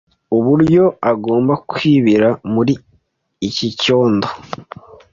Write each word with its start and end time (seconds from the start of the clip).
Uburyo 0.37 0.83
agomba 1.11 1.53
kwibira 1.69 2.29
muri 2.53 2.73
iki 3.47 3.67
cyondo 3.81 4.27